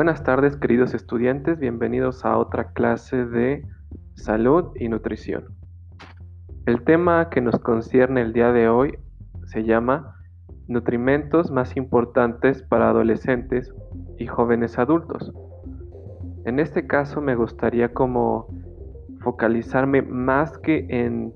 [0.00, 3.66] Buenas tardes queridos estudiantes, bienvenidos a otra clase de
[4.14, 5.48] salud y nutrición.
[6.64, 8.98] El tema que nos concierne el día de hoy
[9.44, 10.16] se llama
[10.68, 13.74] Nutrimentos más importantes para adolescentes
[14.16, 15.34] y jóvenes adultos.
[16.46, 18.46] En este caso me gustaría como
[19.20, 21.34] focalizarme más que en,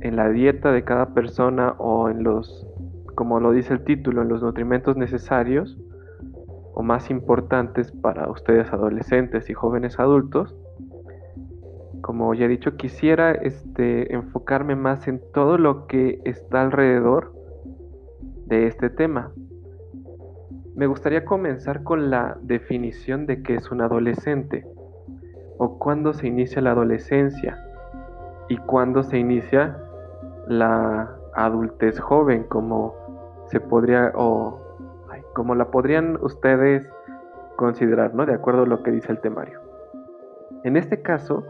[0.00, 2.68] en la dieta de cada persona o en los,
[3.16, 5.76] como lo dice el título, en los nutrimentos necesarios,
[6.82, 10.54] más importantes para ustedes adolescentes y jóvenes adultos,
[12.02, 17.32] como ya he dicho, quisiera este, enfocarme más en todo lo que está alrededor
[18.46, 19.32] de este tema.
[20.74, 24.66] Me gustaría comenzar con la definición de qué es un adolescente
[25.58, 27.62] o cuándo se inicia la adolescencia
[28.48, 29.78] y cuándo se inicia
[30.48, 32.94] la adultez joven, como
[33.46, 34.61] se podría o
[35.34, 36.88] como la podrían ustedes
[37.56, 38.26] considerar, ¿no?
[38.26, 39.60] De acuerdo a lo que dice el temario.
[40.64, 41.44] En este caso,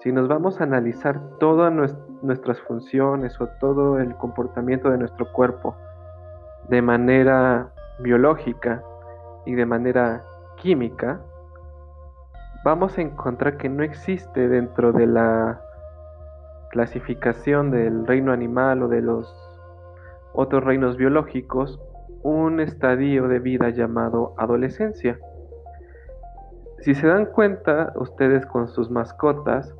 [0.00, 1.72] si nos vamos a analizar todas
[2.22, 5.76] nuestras funciones o todo el comportamiento de nuestro cuerpo
[6.68, 8.82] de manera biológica
[9.44, 10.22] y de manera
[10.56, 11.20] química,
[12.64, 15.60] vamos a encontrar que no existe dentro de la
[16.70, 19.34] clasificación del reino animal o de los
[20.32, 21.80] otros reinos biológicos
[22.22, 25.18] un estadio de vida llamado adolescencia.
[26.80, 29.74] Si se dan cuenta ustedes con sus mascotas,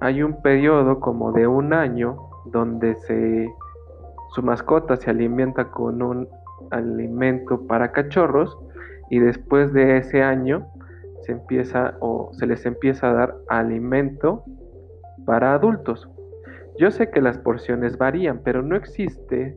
[0.00, 3.52] hay un periodo como de un año donde se,
[4.34, 6.28] su mascota se alimenta con un
[6.70, 8.58] alimento para cachorros
[9.10, 10.66] y después de ese año
[11.20, 14.44] se empieza o se les empieza a dar alimento
[15.24, 16.08] para adultos.
[16.78, 19.56] Yo sé que las porciones varían, pero no existe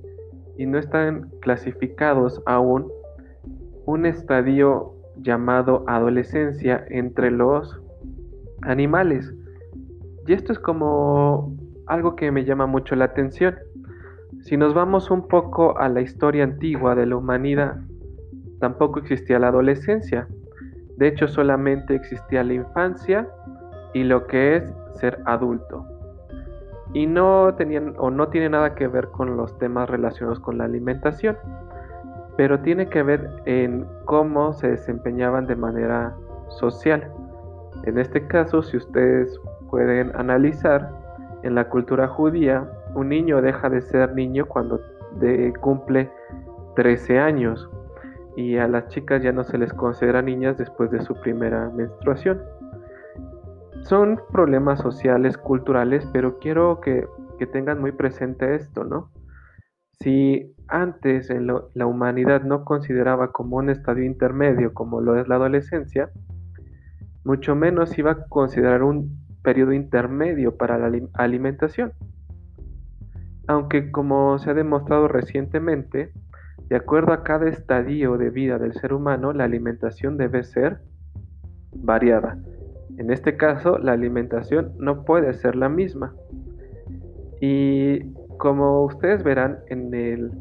[0.57, 2.87] y no están clasificados aún
[3.85, 7.81] un estadio llamado adolescencia entre los
[8.63, 9.33] animales.
[10.27, 11.55] Y esto es como
[11.87, 13.55] algo que me llama mucho la atención.
[14.41, 17.77] Si nos vamos un poco a la historia antigua de la humanidad,
[18.59, 20.27] tampoco existía la adolescencia.
[20.97, 23.27] De hecho, solamente existía la infancia
[23.93, 25.94] y lo que es ser adulto
[26.95, 30.63] y no tenían o no tiene nada que ver con los temas relacionados con la
[30.63, 31.37] alimentación,
[32.37, 36.15] pero tiene que ver en cómo se desempeñaban de manera
[36.47, 37.11] social.
[37.83, 39.37] En este caso, si ustedes
[39.69, 40.89] pueden analizar,
[41.43, 44.79] en la cultura judía, un niño deja de ser niño cuando
[45.59, 46.09] cumple
[46.77, 47.69] 13 años
[48.37, 52.41] y a las chicas ya no se les considera niñas después de su primera menstruación.
[53.85, 57.07] Son problemas sociales, culturales, pero quiero que,
[57.53, 59.11] tengan muy presente esto, ¿no?
[59.99, 66.09] Si antes la humanidad no consideraba como un estadio intermedio como lo es la adolescencia,
[67.23, 71.93] mucho menos iba a considerar un periodo intermedio para la alimentación.
[73.47, 76.11] Aunque como se ha demostrado recientemente,
[76.69, 80.79] de acuerdo a cada estadio de vida del ser humano, la alimentación debe ser
[81.71, 82.39] variada
[82.97, 86.13] en este caso, la alimentación no puede ser la misma.
[87.41, 90.31] Y como ustedes verán en el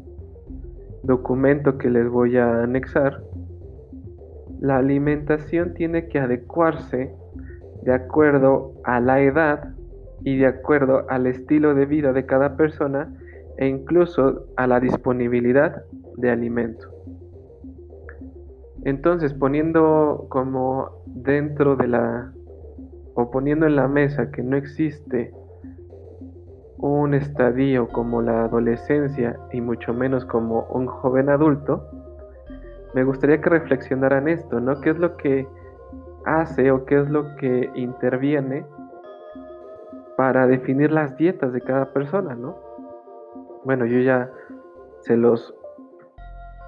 [1.03, 3.21] documento que les voy a anexar,
[4.61, 7.13] la alimentación tiene que adecuarse
[7.83, 9.73] de acuerdo a la edad
[10.23, 13.13] y de acuerdo al estilo de vida de cada persona
[13.57, 15.83] e incluso a la disponibilidad
[16.17, 16.89] de alimento.
[18.85, 22.31] Entonces, poniendo como dentro de la
[23.15, 25.33] o poniendo en la mesa que no existe
[26.77, 31.89] un estadio como la adolescencia y mucho menos como un joven adulto,
[32.93, 34.79] me gustaría que reflexionaran esto, ¿no?
[34.81, 35.47] ¿Qué es lo que
[36.25, 38.65] hace o qué es lo que interviene
[40.17, 42.57] para definir las dietas de cada persona, ¿no?
[43.63, 44.29] Bueno, yo ya
[45.01, 45.55] se los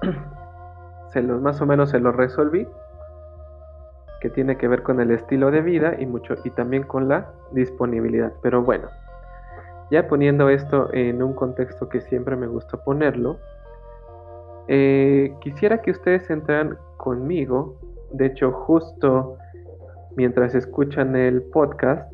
[1.08, 2.66] se los más o menos se los resolví
[4.20, 7.30] que tiene que ver con el estilo de vida y mucho y también con la
[7.52, 8.32] disponibilidad.
[8.42, 8.88] Pero bueno,
[9.90, 13.38] ya poniendo esto en un contexto que siempre me gusta ponerlo,
[14.66, 17.76] eh, quisiera que ustedes entraran conmigo,
[18.12, 19.38] de hecho justo
[20.16, 22.12] mientras escuchan el podcast,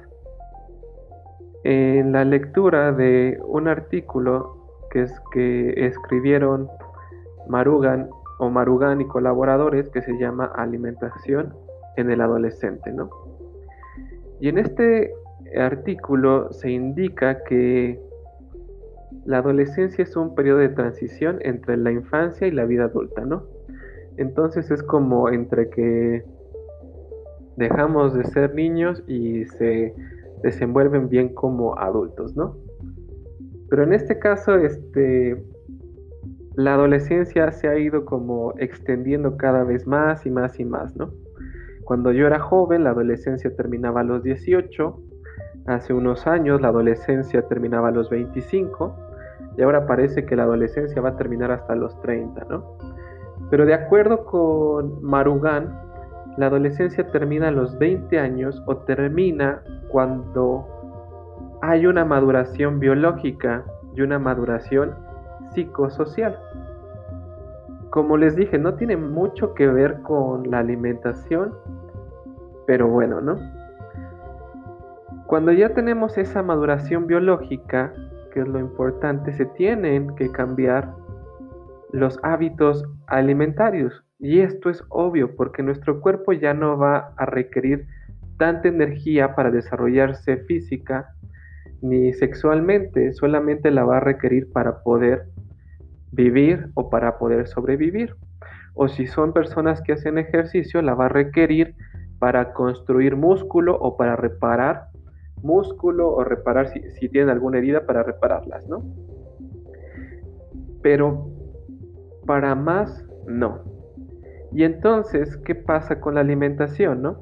[1.64, 4.58] en la lectura de un artículo
[4.90, 6.68] que es que escribieron
[7.48, 11.54] Marugan o Marugan y colaboradores que se llama Alimentación
[11.96, 13.10] en el adolescente, ¿no?
[14.40, 15.12] Y en este
[15.56, 18.00] artículo se indica que
[19.24, 23.44] la adolescencia es un periodo de transición entre la infancia y la vida adulta, ¿no?
[24.16, 26.24] Entonces es como entre que
[27.56, 29.94] dejamos de ser niños y se
[30.42, 32.56] desenvuelven bien como adultos, ¿no?
[33.70, 35.42] Pero en este caso, este,
[36.54, 41.12] la adolescencia se ha ido como extendiendo cada vez más y más y más, ¿no?
[41.84, 45.00] Cuando yo era joven, la adolescencia terminaba a los 18,
[45.66, 48.94] hace unos años la adolescencia terminaba a los 25,
[49.56, 52.76] y ahora parece que la adolescencia va a terminar hasta los 30, ¿no?
[53.50, 55.78] Pero de acuerdo con Marugan,
[56.36, 60.66] la adolescencia termina a los 20 años o termina cuando
[61.62, 63.64] hay una maduración biológica
[63.94, 64.94] y una maduración
[65.50, 66.38] psicosocial.
[67.94, 71.54] Como les dije, no tiene mucho que ver con la alimentación,
[72.66, 73.38] pero bueno, ¿no?
[75.28, 77.92] Cuando ya tenemos esa maduración biológica,
[78.32, 80.92] que es lo importante, se tienen que cambiar
[81.92, 84.04] los hábitos alimentarios.
[84.18, 87.86] Y esto es obvio porque nuestro cuerpo ya no va a requerir
[88.38, 91.14] tanta energía para desarrollarse física
[91.80, 95.28] ni sexualmente, solamente la va a requerir para poder
[96.14, 98.14] vivir o para poder sobrevivir.
[98.74, 101.74] O si son personas que hacen ejercicio, la va a requerir
[102.18, 104.88] para construir músculo o para reparar
[105.42, 108.82] músculo o reparar si, si tienen alguna herida para repararlas, ¿no?
[110.82, 111.28] Pero
[112.26, 113.60] para más, no.
[114.52, 117.18] Y entonces, ¿qué pasa con la alimentación, no?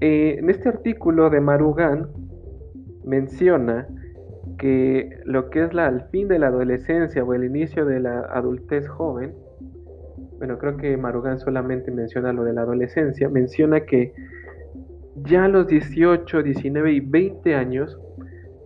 [0.00, 2.08] Eh, en este artículo de Marugan
[3.04, 3.88] menciona
[4.58, 8.20] que lo que es la, al fin de la adolescencia o el inicio de la
[8.20, 9.34] adultez joven,
[10.38, 14.12] bueno, creo que Marugan solamente menciona lo de la adolescencia, menciona que
[15.22, 17.98] ya a los 18, 19 y 20 años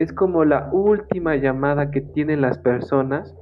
[0.00, 3.34] es como la última llamada que tienen las personas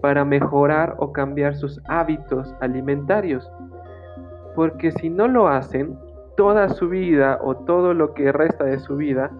[0.00, 3.48] para mejorar o cambiar sus hábitos alimentarios.
[4.54, 5.96] Porque si no lo hacen,
[6.36, 9.30] toda su vida o todo lo que resta de su vida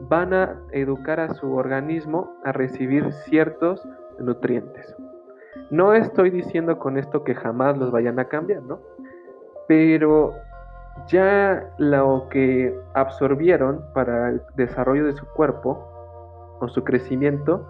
[0.00, 3.86] van a educar a su organismo a recibir ciertos
[4.18, 4.94] nutrientes.
[5.70, 8.80] No estoy diciendo con esto que jamás los vayan a cambiar, ¿no?
[9.66, 10.34] Pero
[11.08, 15.88] ya lo que absorbieron para el desarrollo de su cuerpo
[16.60, 17.68] o su crecimiento,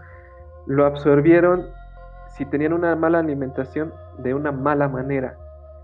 [0.66, 1.66] lo absorbieron
[2.28, 5.36] si tenían una mala alimentación de una mala manera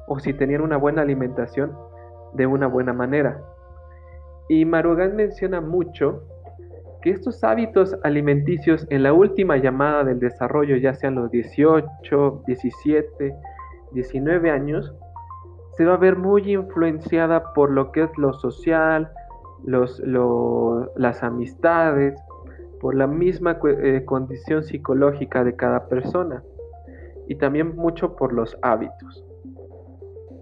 [0.07, 1.77] o si tenían una buena alimentación
[2.33, 3.41] de una buena manera.
[4.49, 6.23] Y Marugan menciona mucho
[7.03, 13.35] que estos hábitos alimenticios en la última llamada del desarrollo, ya sean los 18, 17,
[13.93, 14.95] 19 años,
[15.77, 19.11] se va a ver muy influenciada por lo que es lo social,
[19.65, 20.03] los,
[20.97, 22.21] las amistades,
[22.81, 26.43] por la misma eh, condición psicológica de cada persona
[27.29, 29.25] y también mucho por los hábitos.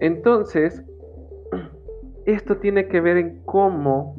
[0.01, 0.85] Entonces,
[2.33, 4.15] esto tiene que ver en cómo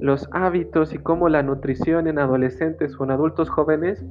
[0.00, 4.04] los hábitos y cómo la nutrición en adolescentes o en adultos jóvenes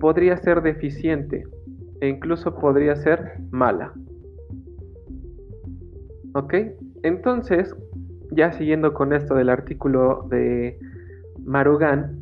[0.00, 1.46] podría ser deficiente
[2.00, 3.92] e incluso podría ser mala.
[6.34, 6.54] ¿Ok?
[7.02, 7.74] Entonces,
[8.32, 10.78] ya siguiendo con esto del artículo de
[11.44, 12.20] Marugan,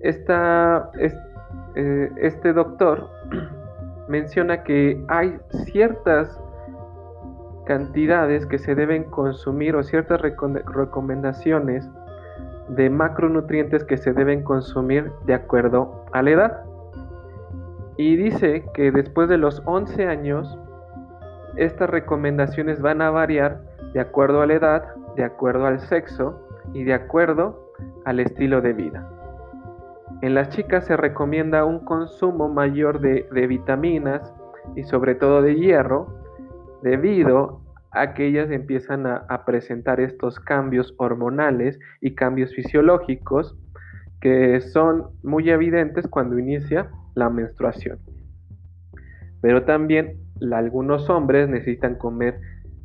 [0.00, 3.08] eh, este doctor
[4.08, 6.36] menciona que hay ciertas
[7.70, 11.88] cantidades que se deben consumir o ciertas recomendaciones
[12.68, 16.64] de macronutrientes que se deben consumir de acuerdo a la edad.
[17.96, 20.58] Y dice que después de los 11 años,
[21.54, 23.60] estas recomendaciones van a variar
[23.94, 24.82] de acuerdo a la edad,
[25.14, 27.70] de acuerdo al sexo y de acuerdo
[28.04, 29.08] al estilo de vida.
[30.22, 34.34] En las chicas se recomienda un consumo mayor de, de vitaminas
[34.74, 36.19] y sobre todo de hierro
[36.82, 43.56] debido a que ellas empiezan a, presentar estos cambios hormonales y cambios fisiológicos
[44.20, 47.98] que son muy evidentes cuando inicia la menstruación.
[49.40, 50.18] Pero también
[50.52, 52.38] algunos hombres necesitan comer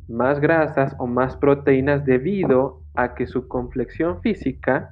[0.08, 4.90] más grasas o más proteínas debido a que su complexión física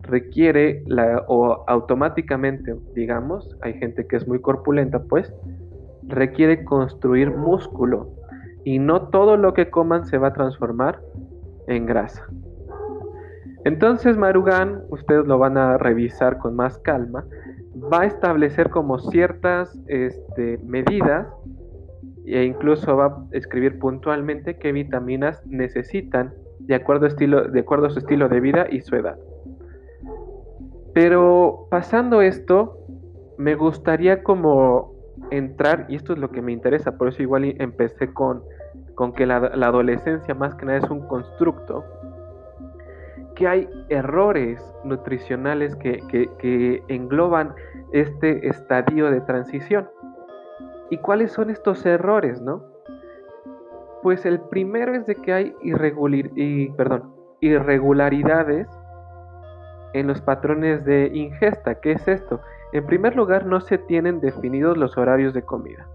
[0.00, 0.84] requiere
[1.28, 5.32] o automáticamente, digamos, hay gente que es muy corpulenta, pues,
[6.06, 8.14] requiere construir músculo
[8.64, 11.00] y no todo lo que coman se va a transformar
[11.66, 12.26] en grasa.
[13.64, 17.24] Entonces Marugan, ustedes lo van a revisar con más calma,
[17.92, 21.26] va a establecer como ciertas este, medidas
[22.26, 27.90] e incluso va a escribir puntualmente qué vitaminas necesitan de acuerdo, estilo, de acuerdo a
[27.90, 29.18] su estilo de vida y su edad.
[30.94, 32.78] Pero pasando esto,
[33.36, 34.93] me gustaría como
[35.30, 38.42] entrar, y esto es lo que me interesa, por eso igual empecé con,
[38.94, 41.84] con que la, adolescencia más que nada es un constructo,
[43.34, 46.00] que hay errores nutricionales que,
[46.38, 47.54] que engloban
[47.92, 49.88] este estadio de transición.
[50.90, 52.62] ¿Y cuáles son estos errores, no?
[54.02, 58.68] Pues el primero es de que hay y, perdón, irregularidades
[59.94, 61.76] en los patrones de ingesta.
[61.80, 62.40] ¿Qué es esto?
[62.74, 65.86] En primer lugar, no se tienen definidos los horarios de comida.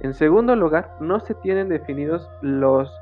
[0.00, 2.94] En segundo lugar, no se tienen definidos los,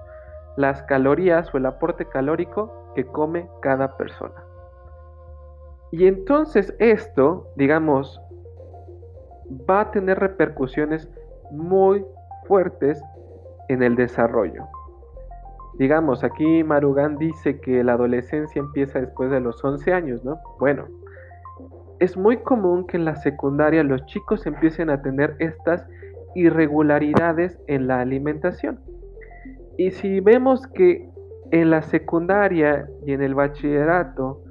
[0.56, 4.44] las calorías o el aporte calórico que come cada persona.
[5.90, 8.22] Y entonces esto, digamos,
[9.68, 11.10] va a tener repercusiones
[11.50, 12.06] muy
[12.46, 13.02] fuertes
[13.66, 14.62] en el desarrollo.
[15.74, 20.38] Digamos, aquí Marugan dice que la adolescencia empieza después de los 11 años, ¿no?
[20.60, 20.86] Bueno,
[22.02, 25.86] es muy común que en la secundaria los chicos empiecen a tener estas
[26.34, 28.80] irregularidades en la alimentación.
[29.78, 31.08] Y si vemos que
[31.52, 34.42] en la secundaria y en el bachillerato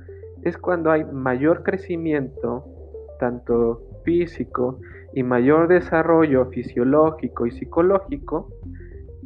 [0.43, 2.63] es cuando hay mayor crecimiento,
[3.20, 4.79] tanto físico
[5.13, 8.48] y mayor desarrollo fisiológico y psicológico,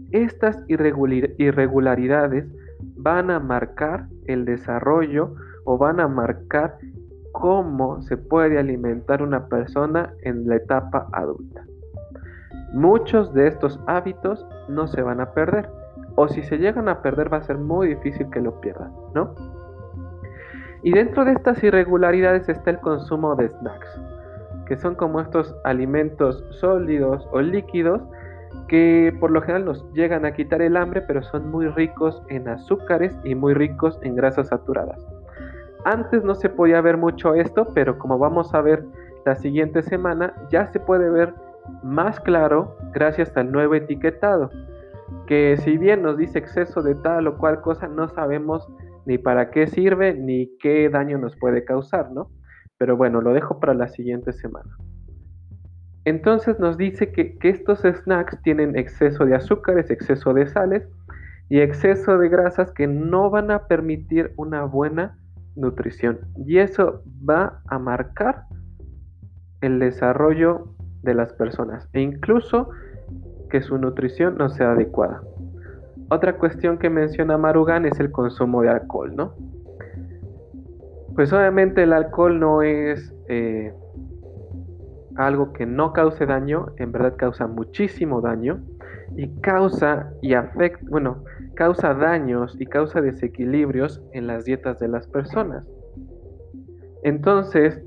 [0.09, 2.47] estas irregularidades
[2.95, 6.79] van a marcar el desarrollo o van a marcar
[7.39, 11.65] cómo se puede alimentar una persona en la etapa adulta.
[12.73, 15.69] Muchos de estos hábitos no se van a perder,
[16.15, 19.35] o si se llegan a perder va a ser muy difícil que lo pierdan, ¿no?
[20.81, 23.99] Y dentro de estas irregularidades está el consumo de snacks,
[24.65, 28.01] que son como estos alimentos sólidos o líquidos
[28.69, 32.47] que por lo general nos llegan a quitar el hambre, pero son muy ricos en
[32.47, 35.14] azúcares y muy ricos en grasas saturadas.
[35.85, 38.83] Antes no se podía ver mucho esto, pero como vamos a ver
[39.23, 41.33] la siguiente semana, ya se puede ver
[41.83, 44.49] más claro gracias al nuevo etiquetado,
[45.27, 48.67] que si bien nos dice exceso de tal o cual cosa, no sabemos
[49.05, 52.31] ni para qué sirve ni qué daño nos puede causar, ¿no?
[52.79, 54.75] Pero bueno, lo dejo para la siguiente semana.
[56.05, 60.87] Entonces nos dice que, estos snacks tienen exceso de azúcares, exceso de sales
[61.49, 65.17] y exceso de grasas que no van a permitir una buena
[65.55, 66.19] nutrición.
[66.45, 68.45] Y eso va a marcar
[69.61, 70.67] el desarrollo
[71.01, 72.69] de las personas e incluso
[73.49, 75.21] que su nutrición no sea adecuada.
[76.09, 79.33] Otra cuestión que menciona Marugan es el consumo de alcohol, ¿no?
[81.15, 83.73] Pues obviamente el alcohol no es eh,
[85.15, 88.59] algo que no cause daño, en verdad causa muchísimo daño
[89.15, 91.23] y causa y afecta, bueno,
[91.55, 95.67] causa daños y causa desequilibrios en las dietas de las personas.
[97.03, 97.81] Entonces,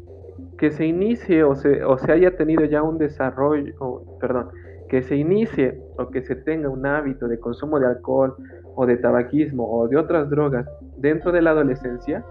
[0.58, 3.75] que se inicie o se, o se haya tenido ya un desarrollo,
[4.20, 4.49] perdón,
[4.88, 8.35] que se inicie o que se tenga un hábito de consumo de alcohol
[8.75, 10.66] o de tabaquismo o de otras drogas
[10.97, 12.25] dentro de la adolescencia,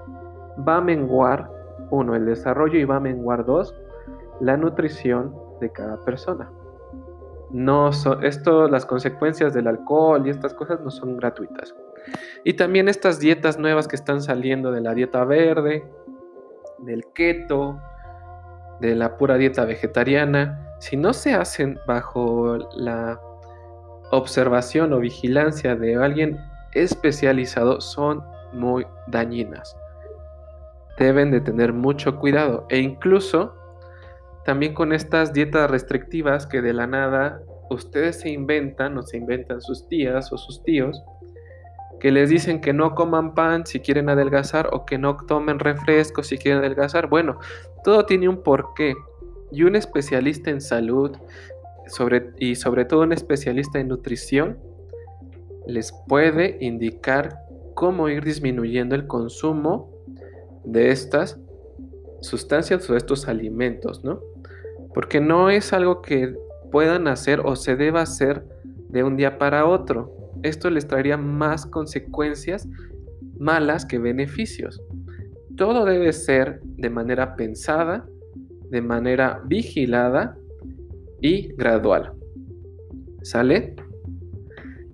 [0.68, 1.50] va a menguar,
[1.92, 3.75] uno, el desarrollo y va a menguar, dos,
[4.39, 6.50] la nutrición de cada persona.
[7.50, 11.74] No esto, las consecuencias del alcohol y estas cosas no son gratuitas.
[12.44, 15.86] Y también estas dietas nuevas que están saliendo de la dieta verde,
[16.80, 17.80] del keto,
[18.82, 23.20] de la pura dieta vegetariana, si no se hacen bajo la
[24.12, 26.39] observación o vigilancia de alguien
[26.74, 28.24] especializado, son
[28.54, 29.75] muy dañinas.
[30.98, 33.54] Deben de tener mucho cuidado e incluso
[34.48, 39.60] también con estas dietas restrictivas que de la nada ustedes se inventan o se inventan
[39.60, 41.04] sus tías o sus tíos,
[42.00, 46.24] que les dicen que no coman pan si quieren adelgazar o que no tomen refresco
[46.24, 47.10] si quieren adelgazar.
[47.10, 47.39] Bueno,
[47.84, 48.96] todo tiene un porqué.
[49.51, 51.12] Y un especialista en salud
[52.39, 54.60] y sobre todo un especialista en nutrición
[55.66, 57.42] les puede indicar
[57.74, 59.92] cómo ir disminuyendo el consumo
[60.63, 61.38] de estas
[62.22, 64.22] sustancias o estos alimentos, ¿no?
[64.98, 66.34] Porque no es algo que
[66.72, 68.44] puedan hacer o se deba hacer
[68.89, 70.12] de un día para otro.
[70.42, 72.68] Esto les traería más consecuencias
[73.38, 74.82] malas que beneficios.
[75.56, 78.08] Todo debe ser de manera pensada,
[78.72, 80.36] de manera vigilada
[81.22, 82.13] y gradual.
[83.22, 83.75] ¿Sale?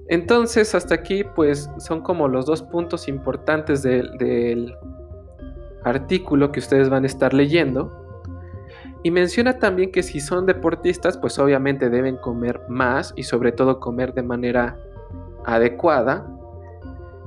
[0.09, 4.75] Entonces, hasta aquí, pues son como los dos puntos importantes del, del
[5.85, 8.02] artículo que ustedes van a estar leyendo.
[9.03, 13.79] Y menciona también que si son deportistas, pues obviamente deben comer más y sobre todo
[13.79, 14.77] comer de manera
[15.45, 16.25] adecuada.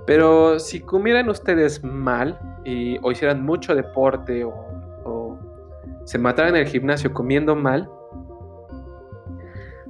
[0.06, 4.54] Pero si comieran ustedes mal y, o hicieran mucho deporte o,
[5.04, 5.38] o
[6.04, 7.90] se mataran en el gimnasio comiendo mal,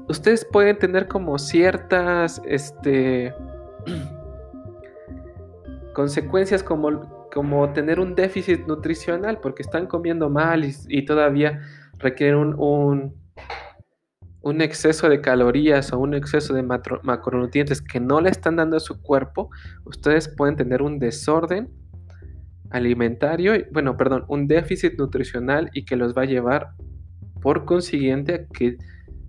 [0.08, 3.34] ustedes pueden tener como ciertas este,
[5.94, 11.60] consecuencias como, como tener un déficit nutricional porque están comiendo mal y, todavía
[11.98, 13.14] requieren un,
[14.40, 18.80] un, exceso de calorías o un exceso de macronutrientes que no le están dando a
[18.80, 19.50] su cuerpo,
[19.84, 21.68] ustedes pueden tener un desorden
[22.70, 26.70] alimentario, bueno, perdón, un déficit nutricional y que los va a llevar
[27.42, 28.78] por consiguiente a que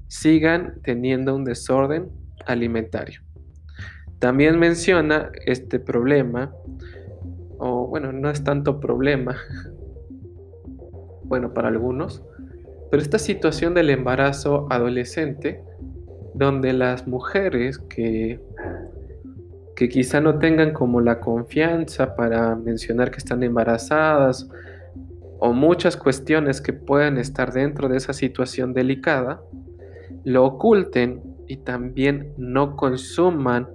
[0.07, 2.09] sigan teniendo un desorden
[2.45, 3.19] alimentario.
[4.19, 6.53] También menciona este problema,
[7.87, 9.37] bueno, no es tanto problema,
[11.23, 12.23] bueno, para algunos,
[12.89, 15.63] pero esta situación del embarazo adolescente,
[16.33, 18.39] donde las mujeres que,
[19.75, 24.49] que quizá no tengan como la confianza para mencionar que están embarazadas,
[25.39, 29.41] o muchas cuestiones que puedan estar dentro de esa situación delicada,
[30.23, 33.67] lo oculten y también no consuman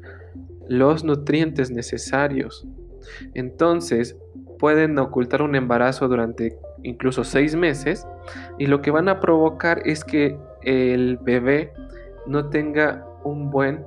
[0.69, 2.67] los nutrientes necesarios.
[3.35, 4.17] Entonces,
[4.59, 8.07] pueden ocultar un embarazo durante incluso seis meses
[8.59, 11.73] y lo que van a provocar es que el bebé
[12.27, 13.85] no tenga un buen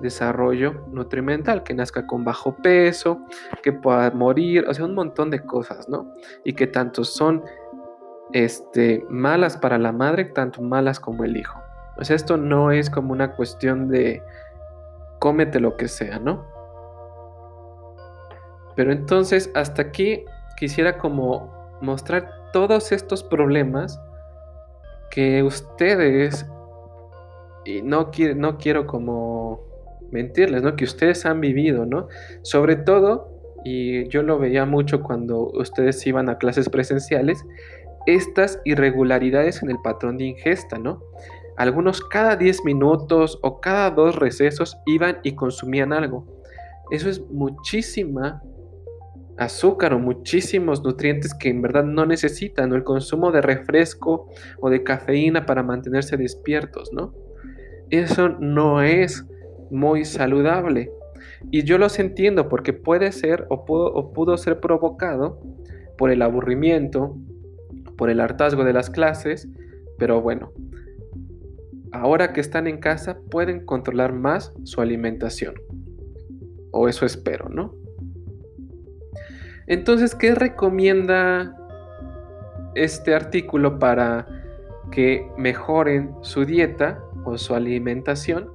[0.00, 3.20] desarrollo nutrimental, que nazca con bajo peso,
[3.62, 6.12] que pueda morir, o sea, un montón de cosas, ¿no?
[6.44, 7.42] Y que tanto son
[8.32, 11.60] este, malas para la madre, tanto malas como el hijo.
[11.96, 14.22] O sea, esto no es como una cuestión de
[15.18, 16.57] cómete lo que sea, ¿no?
[18.78, 20.24] Pero entonces, hasta aquí
[20.56, 24.00] quisiera como mostrar todos estos problemas
[25.10, 26.46] que ustedes,
[27.64, 29.64] y no, no quiero como
[30.12, 30.76] mentirles, ¿no?
[30.76, 32.06] Que ustedes han vivido, ¿no?
[32.42, 33.28] Sobre todo,
[33.64, 37.44] y yo lo veía mucho cuando ustedes iban a clases presenciales,
[38.06, 41.02] estas irregularidades en el patrón de ingesta, ¿no?
[41.56, 46.24] Algunos cada 10 minutos o cada dos recesos iban y consumían algo.
[46.92, 48.40] Eso es muchísima
[49.38, 54.28] azúcar o muchísimos nutrientes que en verdad no necesitan, o el consumo de refresco
[54.60, 57.14] o de cafeína para mantenerse despiertos, ¿no?
[57.90, 59.24] Eso no es
[59.70, 60.90] muy saludable.
[61.50, 65.40] Y yo los entiendo porque puede ser o pudo, pudo ser provocado
[65.96, 67.16] por el aburrimiento,
[67.96, 69.48] por el hartazgo de las clases,
[69.98, 70.52] pero bueno,
[71.92, 75.54] ahora que están en casa pueden controlar más su alimentación.
[76.70, 77.77] O eso espero, ¿no?
[79.68, 81.54] Entonces, ¿qué recomienda
[82.74, 84.26] este artículo para
[84.90, 88.50] que mejoren su dieta o su alimentación?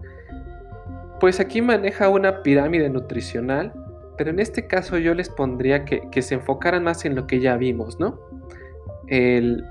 [1.20, 3.72] Pues aquí maneja una pirámide nutricional,
[4.18, 7.58] pero en este caso yo les pondría que, se enfocaran más en lo que ya
[7.58, 8.20] vimos, ¿no?
[9.06, 9.64] El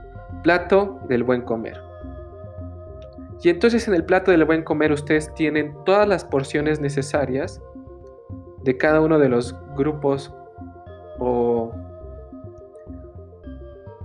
[0.45, 1.81] plato del buen comer.
[3.43, 7.61] Y entonces en el plato del buen comer ustedes tienen todas las porciones necesarias
[8.63, 10.33] de cada uno de los grupos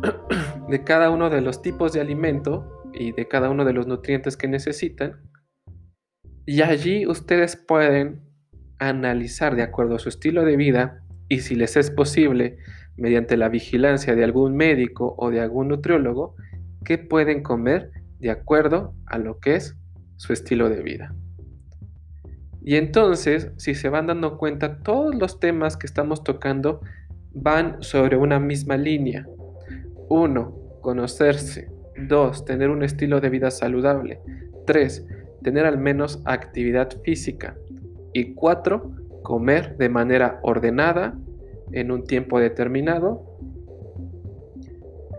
[0.69, 4.37] de cada uno de los tipos de alimento y de cada uno de los nutrientes
[4.37, 5.27] que necesitan
[6.49, 8.21] y allí ustedes pueden
[8.79, 12.57] analizar de acuerdo a su estilo de vida y si les es posible,
[12.95, 16.35] mediante la vigilancia de algún médico o de algún nutriólogo,
[16.85, 19.75] qué pueden comer de acuerdo a lo que es
[20.15, 21.13] su estilo de vida.
[22.61, 26.79] Y entonces, si se van dando cuenta, todos los temas que estamos tocando
[27.33, 29.27] van sobre una misma línea.
[30.09, 31.69] Uno, conocerse.
[32.07, 34.21] Dos, tener un estilo de vida saludable.
[34.65, 35.05] Tres,
[35.43, 37.55] tener al menos actividad física.
[38.13, 38.91] Y cuatro,
[39.23, 41.17] comer de manera ordenada
[41.71, 43.23] en un tiempo determinado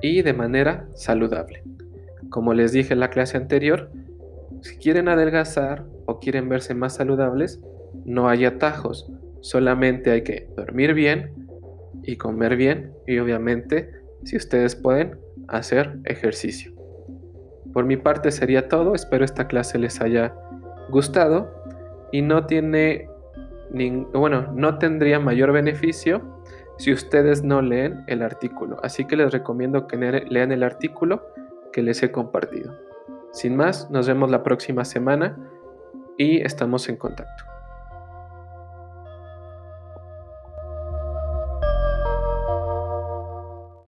[0.01, 1.63] y de manera saludable.
[2.31, 3.91] Como les dije en la clase anterior,
[4.63, 7.61] si quieren adelgazar o quieren verse más saludables,
[8.05, 11.38] no hay atajos, solamente hay que dormir bien
[12.09, 13.93] y comer bien y obviamente,
[14.25, 16.73] si ustedes pueden, hacer ejercicio.
[17.75, 20.35] Por mi parte sería todo, espero esta clase les haya
[20.89, 21.51] gustado
[22.11, 23.11] y no tiene
[24.15, 26.23] bueno, no tendría mayor beneficio
[26.79, 28.79] si ustedes no leen el artículo.
[28.83, 31.27] Así que les recomiendo que lean el artículo
[31.75, 32.75] que les he compartido.
[33.33, 35.37] Sin más, nos vemos la próxima semana
[36.17, 37.48] y estamos en contacto.